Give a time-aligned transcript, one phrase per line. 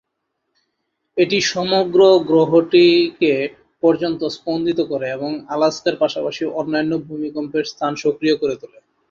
[1.17, 1.99] এটি সমগ্র
[2.29, 2.85] গ্রহটি
[3.19, 3.33] কে
[3.83, 8.79] পর্যন্ত স্পন্দিত করে এবং আলাস্কার পাশাপাশি অন্যান্য ভূমিকম্পের স্থান সক্রিয় করে তুলে।